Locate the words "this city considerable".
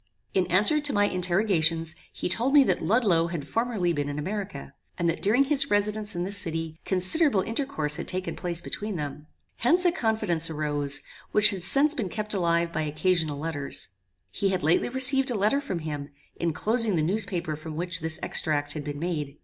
6.23-7.41